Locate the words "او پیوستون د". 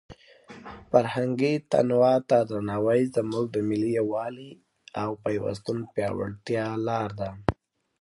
5.01-5.89